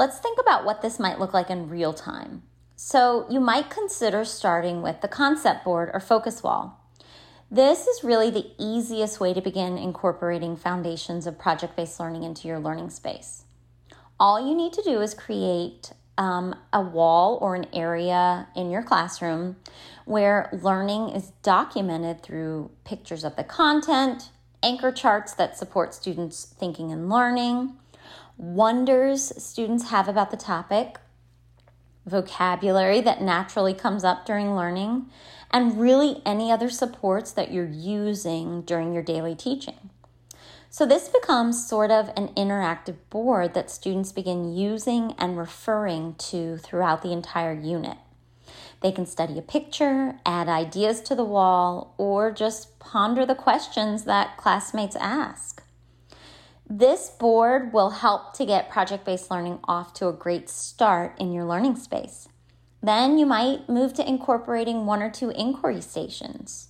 Let's 0.00 0.18
think 0.18 0.40
about 0.40 0.64
what 0.64 0.82
this 0.82 0.98
might 0.98 1.20
look 1.20 1.32
like 1.32 1.48
in 1.48 1.68
real 1.68 1.92
time. 1.92 2.42
So, 2.74 3.26
you 3.30 3.38
might 3.38 3.70
consider 3.70 4.24
starting 4.24 4.82
with 4.82 5.00
the 5.02 5.08
concept 5.08 5.64
board 5.64 5.90
or 5.94 6.00
focus 6.00 6.42
wall. 6.42 6.82
This 7.50 7.86
is 7.86 8.02
really 8.02 8.30
the 8.30 8.50
easiest 8.58 9.20
way 9.20 9.32
to 9.34 9.40
begin 9.40 9.78
incorporating 9.78 10.56
foundations 10.56 11.26
of 11.26 11.38
project 11.38 11.76
based 11.76 12.00
learning 12.00 12.24
into 12.24 12.48
your 12.48 12.58
learning 12.58 12.90
space 12.90 13.44
all 14.20 14.46
you 14.46 14.54
need 14.54 14.74
to 14.74 14.82
do 14.82 15.00
is 15.00 15.14
create 15.14 15.92
um, 16.18 16.54
a 16.74 16.82
wall 16.82 17.38
or 17.40 17.54
an 17.54 17.66
area 17.72 18.46
in 18.54 18.70
your 18.70 18.82
classroom 18.82 19.56
where 20.04 20.50
learning 20.62 21.08
is 21.08 21.32
documented 21.42 22.22
through 22.22 22.70
pictures 22.84 23.24
of 23.24 23.34
the 23.36 23.44
content, 23.44 24.30
anchor 24.62 24.92
charts 24.92 25.32
that 25.32 25.56
support 25.56 25.94
students' 25.94 26.44
thinking 26.44 26.92
and 26.92 27.08
learning, 27.08 27.74
wonders 28.40 29.34
students 29.36 29.90
have 29.90 30.08
about 30.08 30.30
the 30.30 30.36
topic, 30.36 30.98
vocabulary 32.06 33.02
that 33.02 33.20
naturally 33.20 33.74
comes 33.74 34.02
up 34.02 34.24
during 34.24 34.56
learning, 34.56 35.06
and 35.50 35.78
really 35.78 36.22
any 36.24 36.50
other 36.50 36.70
supports 36.70 37.32
that 37.32 37.52
you're 37.52 37.68
using 37.68 38.62
during 38.62 38.94
your 38.94 39.02
daily 39.02 39.34
teaching. 39.34 39.90
So 40.70 40.86
this 40.86 41.08
becomes 41.08 41.68
sort 41.68 41.90
of 41.90 42.08
an 42.16 42.28
interactive 42.28 42.96
board 43.10 43.52
that 43.52 43.70
students 43.70 44.10
begin 44.10 44.54
using 44.54 45.14
and 45.18 45.36
referring 45.36 46.14
to 46.30 46.56
throughout 46.56 47.02
the 47.02 47.12
entire 47.12 47.52
unit. 47.52 47.98
They 48.80 48.90
can 48.90 49.04
study 49.04 49.38
a 49.38 49.42
picture, 49.42 50.18
add 50.24 50.48
ideas 50.48 51.02
to 51.02 51.14
the 51.14 51.24
wall, 51.24 51.94
or 51.98 52.30
just 52.30 52.78
ponder 52.78 53.26
the 53.26 53.34
questions 53.34 54.04
that 54.04 54.38
classmates 54.38 54.96
ask. 54.96 55.59
This 56.72 57.10
board 57.10 57.72
will 57.72 57.90
help 57.90 58.32
to 58.34 58.46
get 58.46 58.70
project 58.70 59.04
based 59.04 59.28
learning 59.28 59.58
off 59.64 59.92
to 59.94 60.06
a 60.06 60.12
great 60.12 60.48
start 60.48 61.16
in 61.18 61.32
your 61.32 61.44
learning 61.44 61.74
space. 61.74 62.28
Then 62.80 63.18
you 63.18 63.26
might 63.26 63.68
move 63.68 63.92
to 63.94 64.08
incorporating 64.08 64.86
one 64.86 65.02
or 65.02 65.10
two 65.10 65.30
inquiry 65.30 65.80
stations 65.80 66.68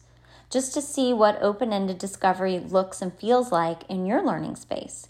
just 0.49 0.73
to 0.73 0.81
see 0.81 1.13
what 1.13 1.43
open 1.43 1.71
ended 1.71 1.99
discovery 1.99 2.59
looks 2.59 3.03
and 3.03 3.13
feels 3.13 3.53
like 3.53 3.83
in 3.91 4.07
your 4.07 4.25
learning 4.25 4.57
space. 4.57 5.09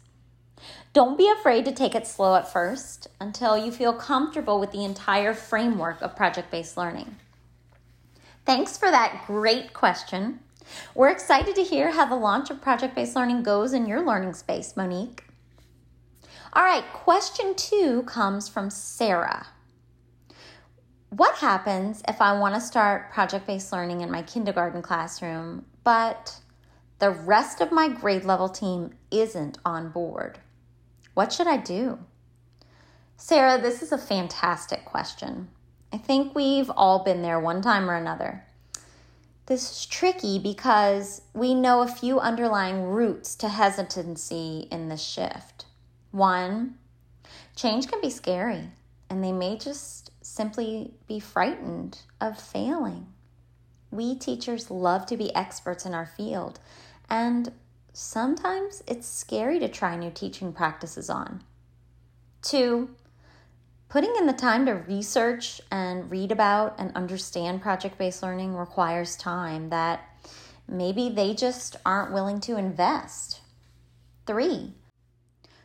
Don't 0.92 1.16
be 1.16 1.30
afraid 1.30 1.64
to 1.66 1.72
take 1.72 1.94
it 1.94 2.04
slow 2.04 2.34
at 2.34 2.52
first 2.52 3.06
until 3.20 3.56
you 3.56 3.70
feel 3.70 3.92
comfortable 3.92 4.58
with 4.58 4.72
the 4.72 4.84
entire 4.84 5.34
framework 5.34 6.02
of 6.02 6.16
project 6.16 6.50
based 6.50 6.76
learning. 6.76 7.14
Thanks 8.44 8.76
for 8.76 8.90
that 8.90 9.22
great 9.28 9.72
question. 9.72 10.40
We're 10.94 11.10
excited 11.10 11.54
to 11.54 11.62
hear 11.62 11.92
how 11.92 12.06
the 12.06 12.16
launch 12.16 12.50
of 12.50 12.60
project 12.60 12.94
based 12.94 13.16
learning 13.16 13.42
goes 13.42 13.72
in 13.72 13.86
your 13.86 14.04
learning 14.04 14.34
space, 14.34 14.76
Monique. 14.76 15.24
All 16.52 16.64
right, 16.64 16.84
question 16.92 17.54
two 17.54 18.02
comes 18.04 18.48
from 18.48 18.70
Sarah. 18.70 19.46
What 21.10 21.36
happens 21.36 22.02
if 22.08 22.20
I 22.20 22.38
want 22.38 22.54
to 22.54 22.60
start 22.60 23.12
project 23.12 23.46
based 23.46 23.72
learning 23.72 24.00
in 24.00 24.10
my 24.10 24.22
kindergarten 24.22 24.82
classroom, 24.82 25.64
but 25.84 26.36
the 26.98 27.10
rest 27.10 27.60
of 27.60 27.72
my 27.72 27.88
grade 27.88 28.24
level 28.24 28.48
team 28.48 28.94
isn't 29.10 29.58
on 29.64 29.90
board? 29.90 30.38
What 31.14 31.32
should 31.32 31.46
I 31.46 31.56
do? 31.56 31.98
Sarah, 33.16 33.60
this 33.60 33.82
is 33.82 33.92
a 33.92 33.98
fantastic 33.98 34.84
question. 34.84 35.48
I 35.92 35.98
think 35.98 36.34
we've 36.34 36.70
all 36.70 37.04
been 37.04 37.22
there 37.22 37.40
one 37.40 37.62
time 37.62 37.90
or 37.90 37.94
another. 37.96 38.44
This 39.50 39.72
is 39.72 39.86
tricky 39.86 40.38
because 40.38 41.22
we 41.34 41.54
know 41.54 41.82
a 41.82 41.88
few 41.88 42.20
underlying 42.20 42.84
roots 42.84 43.34
to 43.34 43.48
hesitancy 43.48 44.68
in 44.70 44.88
this 44.88 45.02
shift. 45.02 45.64
One, 46.12 46.78
change 47.56 47.88
can 47.88 48.00
be 48.00 48.10
scary, 48.10 48.70
and 49.10 49.24
they 49.24 49.32
may 49.32 49.58
just 49.58 50.12
simply 50.22 50.94
be 51.08 51.18
frightened 51.18 51.98
of 52.20 52.40
failing. 52.40 53.08
We 53.90 54.14
teachers 54.14 54.70
love 54.70 55.04
to 55.06 55.16
be 55.16 55.34
experts 55.34 55.84
in 55.84 55.94
our 55.94 56.06
field, 56.06 56.60
and 57.08 57.50
sometimes 57.92 58.84
it's 58.86 59.08
scary 59.08 59.58
to 59.58 59.68
try 59.68 59.96
new 59.96 60.12
teaching 60.12 60.52
practices 60.52 61.10
on. 61.10 61.42
Two, 62.40 62.90
putting 63.90 64.14
in 64.16 64.26
the 64.26 64.32
time 64.32 64.64
to 64.66 64.72
research 64.72 65.60
and 65.70 66.10
read 66.10 66.30
about 66.30 66.76
and 66.78 66.94
understand 66.94 67.60
project 67.60 67.98
based 67.98 68.22
learning 68.22 68.56
requires 68.56 69.16
time 69.16 69.68
that 69.68 70.08
maybe 70.68 71.10
they 71.10 71.34
just 71.34 71.76
aren't 71.84 72.12
willing 72.12 72.40
to 72.40 72.56
invest. 72.56 73.40
Three, 74.26 74.74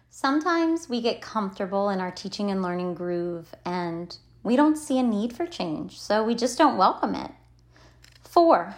sometimes 0.10 0.90
we 0.90 1.02
get 1.02 1.22
comfortable 1.22 1.90
in 1.90 2.02
our 2.02 2.10
teaching 2.10 2.50
and 2.50 2.64
learning 2.64 2.96
groove 2.96 3.54
and 3.64 4.18
we 4.42 4.56
don't 4.56 4.78
see 4.78 4.98
a 4.98 5.04
need 5.04 5.34
for 5.34 5.46
change, 5.46 6.00
so 6.00 6.24
we 6.24 6.34
just 6.34 6.58
don't 6.58 6.78
welcome 6.78 7.14
it. 7.14 7.32
Four, 8.24 8.76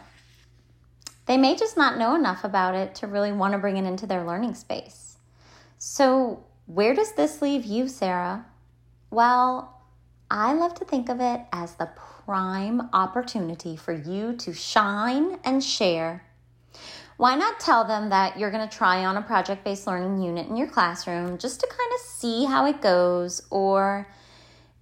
they 1.26 1.38
may 1.38 1.56
just 1.56 1.78
not 1.78 1.98
know 1.98 2.16
enough 2.16 2.44
about 2.44 2.76
it 2.76 2.96
to 2.96 3.08
really 3.08 3.32
want 3.32 3.54
to 3.54 3.58
bring 3.58 3.78
it 3.78 3.86
into 3.86 4.06
their 4.06 4.26
learning 4.26 4.56
space. 4.56 5.18
So, 5.78 6.44
where 6.66 6.94
does 6.94 7.14
this 7.14 7.42
leave 7.42 7.64
you, 7.64 7.88
Sarah? 7.88 8.46
Well, 9.10 9.82
I 10.30 10.54
love 10.54 10.74
to 10.76 10.86
think 10.86 11.08
of 11.08 11.22
it 11.22 11.42
as 11.54 11.76
the 11.76 11.90
prime 12.26 12.90
opportunity 12.92 13.78
for 13.78 13.94
you 13.94 14.34
to 14.38 14.54
shine 14.54 15.40
and 15.46 15.64
share. 15.64 16.24
Why 17.16 17.36
not 17.36 17.60
tell 17.60 17.86
them 17.86 18.10
that 18.10 18.38
you're 18.38 18.52
going 18.52 18.68
to 18.68 18.78
try 18.78 19.06
on 19.06 19.18
a 19.18 19.22
project 19.22 19.64
based 19.64 19.88
learning 19.88 20.22
unit 20.22 20.48
in 20.48 20.58
your 20.58 20.68
classroom 20.68 21.38
just 21.38 21.62
to 21.62 21.68
kind 21.68 21.92
of 21.96 22.02
see 22.02 22.46
how 22.46 22.66
it 22.66 22.82
goes 22.82 23.42
or 23.50 24.08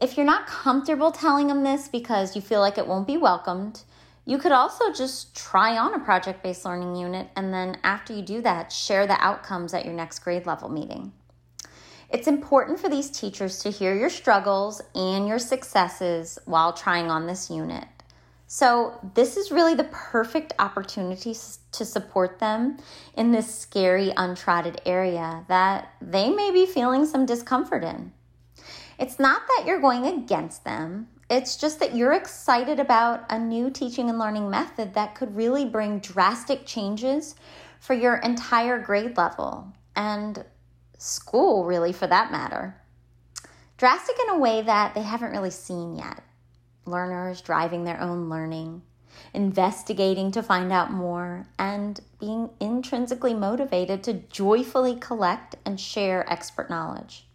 if 0.02 0.18
you're 0.18 0.26
not 0.26 0.48
comfortable 0.48 1.12
telling 1.12 1.48
them 1.48 1.64
this 1.64 1.88
because 1.88 2.36
you 2.36 2.42
feel 2.42 2.60
like 2.60 2.78
it 2.78 2.88
won't 2.88 3.08
be 3.08 3.16
welcomed, 3.16 3.84
you 4.26 4.38
could 4.38 4.52
also 4.52 4.92
just 4.92 5.36
try 5.36 5.78
on 5.78 5.94
a 5.94 6.00
project 6.00 6.44
based 6.44 6.66
learning 6.66 6.96
unit 6.96 7.30
and 7.36 7.54
then, 7.54 7.78
after 7.84 8.12
you 8.12 8.24
do 8.24 8.42
that, 8.42 8.72
share 8.72 9.06
the 9.06 9.24
outcomes 9.24 9.74
at 9.74 9.86
your 9.86 9.94
next 9.94 10.20
grade 10.20 10.46
level 10.46 10.68
meeting. 10.68 11.14
It's 12.16 12.28
important 12.28 12.80
for 12.80 12.88
these 12.88 13.10
teachers 13.10 13.60
to 13.60 13.70
hear 13.70 13.94
your 13.94 14.10
struggles 14.10 14.82
and 14.96 15.28
your 15.28 15.38
successes 15.38 16.40
while 16.46 16.72
trying 16.72 17.12
on 17.12 17.28
this 17.28 17.50
unit. 17.50 17.84
So, 18.48 18.98
this 19.16 19.36
is 19.36 19.52
really 19.52 19.76
the 19.76 19.90
perfect 19.92 20.54
opportunity 20.58 21.36
to 21.74 21.84
support 21.84 22.40
them 22.40 22.78
in 23.18 23.34
this 23.34 23.54
scary, 23.54 24.14
untrodden 24.16 24.78
area 24.86 25.44
that 25.50 25.92
they 26.02 26.30
may 26.30 26.52
be 26.52 26.66
feeling 26.66 27.06
some 27.06 27.26
discomfort 27.26 27.84
in. 27.84 28.14
It's 28.98 29.20
not 29.20 29.42
that 29.46 29.66
you're 29.68 29.82
going 29.82 30.06
against 30.06 30.64
them, 30.64 31.10
it's 31.30 31.58
just 31.58 31.82
that 31.82 31.98
you're 31.98 32.14
excited 32.14 32.80
about 32.80 33.26
a 33.30 33.38
new 33.38 33.70
teaching 33.70 34.10
and 34.10 34.18
learning 34.18 34.50
method 34.50 34.94
that 34.94 35.16
could 35.16 35.36
really 35.36 35.66
bring 35.66 36.00
drastic 36.00 36.66
changes 36.66 37.36
for 37.82 37.94
your 37.94 38.16
entire 38.20 38.80
grade 38.80 39.18
level 39.18 39.68
and 39.98 40.46
school, 40.98 41.66
really, 41.66 41.94
for 41.94 42.08
that 42.08 42.32
matter. 42.32 42.76
Drastic 43.78 44.16
in 44.28 44.36
a 44.36 44.40
way 44.40 44.62
that 44.62 44.96
they 44.96 45.02
haven't 45.02 45.32
really 45.32 45.52
seen 45.52 45.96
yet 45.96 46.24
learners 46.86 47.42
driving 47.42 47.84
their 47.84 48.00
own 48.00 48.30
learning, 48.30 48.82
investigating 49.34 50.32
to 50.32 50.44
find 50.44 50.72
out 50.72 50.92
more, 50.92 51.48
and 51.58 52.00
being 52.20 52.50
intrinsically 52.60 53.34
motivated 53.34 54.04
to 54.04 54.14
joyfully 54.14 54.96
collect 54.96 55.56
and 55.66 55.80
share 55.80 56.32
expert 56.32 56.70
knowledge. 56.70 57.26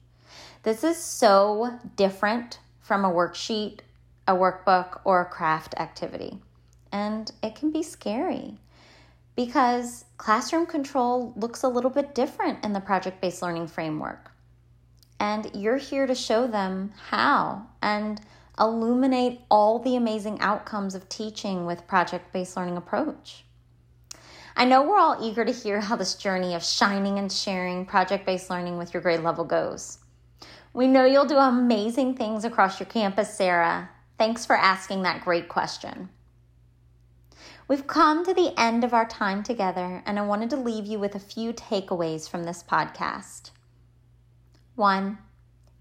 This 0.62 0.85
is 0.85 0.96
so 0.96 1.79
different 1.96 2.61
from 2.81 3.05
a 3.05 3.11
worksheet, 3.11 3.81
a 4.29 4.35
workbook, 4.35 5.01
or 5.05 5.20
a 5.20 5.25
craft 5.25 5.75
activity. 5.79 6.38
And 6.92 7.31
it 7.42 7.55
can 7.55 7.70
be 7.70 7.83
scary 7.83 8.59
because 9.37 10.05
classroom 10.16 10.66
control 10.66 11.33
looks 11.37 11.62
a 11.62 11.69
little 11.69 11.90
bit 11.90 12.14
different 12.14 12.64
in 12.64 12.73
the 12.73 12.81
project 12.81 13.21
based 13.21 13.43
learning 13.43 13.66
framework. 13.66 14.31
And 15.19 15.51
you're 15.55 15.77
here 15.77 16.07
to 16.07 16.14
show 16.14 16.47
them 16.47 16.93
how 17.09 17.66
and 17.83 18.21
illuminate 18.59 19.40
all 19.51 19.79
the 19.79 19.97
amazing 19.97 20.40
outcomes 20.40 20.95
of 20.95 21.09
teaching 21.09 21.66
with 21.66 21.87
project 21.87 22.33
based 22.33 22.57
learning 22.57 22.77
approach. 22.77 23.45
I 24.57 24.64
know 24.64 24.83
we're 24.83 24.99
all 24.99 25.16
eager 25.23 25.45
to 25.45 25.53
hear 25.53 25.81
how 25.81 25.97
this 25.97 26.14
journey 26.14 26.55
of 26.55 26.62
shining 26.62 27.19
and 27.19 27.33
sharing 27.33 27.87
project 27.87 28.27
based 28.27 28.51
learning 28.51 28.77
with 28.77 28.93
your 28.93 29.03
grade 29.03 29.21
level 29.21 29.45
goes. 29.45 29.99
We 30.73 30.87
know 30.87 31.05
you'll 31.05 31.25
do 31.25 31.37
amazing 31.37 32.14
things 32.14 32.45
across 32.45 32.79
your 32.79 32.87
campus, 32.87 33.35
Sarah. 33.35 33.90
Thanks 34.19 34.45
for 34.45 34.57
asking 34.57 35.03
that 35.03 35.25
great 35.25 35.49
question. 35.49 36.11
We've 37.71 37.87
come 37.87 38.25
to 38.25 38.35
the 38.35 38.53
end 38.59 38.83
of 38.83 38.93
our 38.93 39.07
time 39.07 39.45
together, 39.45 40.03
and 40.05 40.19
I 40.19 40.23
wanted 40.23 40.51
to 40.51 40.57
leave 40.57 40.87
you 40.87 40.99
with 40.99 41.15
a 41.15 41.21
few 41.21 41.53
takeaways 41.53 42.29
from 42.29 42.43
this 42.43 42.65
podcast. 42.65 43.53
One, 44.75 45.19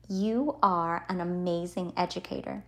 you 0.07 0.59
are 0.61 1.03
an 1.09 1.19
amazing 1.19 1.93
educator. 1.97 2.63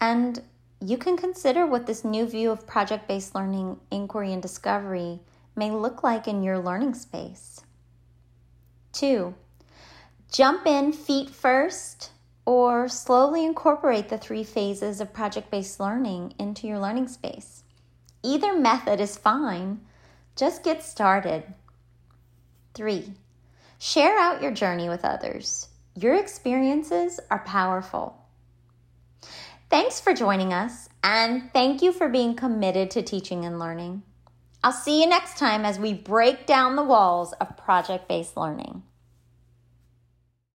And 0.00 0.42
you 0.80 0.98
can 0.98 1.16
consider 1.16 1.68
what 1.68 1.86
this 1.86 2.04
new 2.04 2.26
view 2.26 2.50
of 2.50 2.66
project 2.66 3.06
based 3.06 3.32
learning, 3.32 3.78
inquiry, 3.92 4.32
and 4.32 4.42
discovery 4.42 5.20
may 5.54 5.70
look 5.70 6.02
like 6.02 6.26
in 6.26 6.42
your 6.42 6.58
learning 6.58 6.94
space. 6.94 7.60
Two, 8.92 9.36
jump 10.32 10.66
in 10.66 10.92
feet 10.92 11.30
first 11.30 12.10
or 12.44 12.88
slowly 12.88 13.44
incorporate 13.44 14.08
the 14.08 14.18
three 14.18 14.42
phases 14.42 15.00
of 15.00 15.12
project 15.12 15.48
based 15.48 15.78
learning 15.78 16.34
into 16.40 16.66
your 16.66 16.80
learning 16.80 17.06
space. 17.06 17.61
Either 18.22 18.56
method 18.56 19.00
is 19.00 19.16
fine, 19.16 19.80
just 20.36 20.62
get 20.62 20.82
started. 20.82 21.42
Three, 22.74 23.14
share 23.78 24.18
out 24.18 24.42
your 24.42 24.52
journey 24.52 24.88
with 24.88 25.04
others. 25.04 25.68
Your 25.94 26.14
experiences 26.14 27.20
are 27.30 27.44
powerful. 27.44 28.16
Thanks 29.68 30.00
for 30.00 30.14
joining 30.14 30.52
us, 30.52 30.88
and 31.02 31.52
thank 31.52 31.82
you 31.82 31.92
for 31.92 32.08
being 32.08 32.34
committed 32.34 32.90
to 32.92 33.02
teaching 33.02 33.44
and 33.44 33.58
learning. 33.58 34.02
I'll 34.62 34.72
see 34.72 35.00
you 35.00 35.08
next 35.08 35.38
time 35.38 35.64
as 35.64 35.78
we 35.78 35.92
break 35.92 36.46
down 36.46 36.76
the 36.76 36.84
walls 36.84 37.32
of 37.34 37.56
project 37.56 38.08
based 38.08 38.36
learning. 38.36 38.84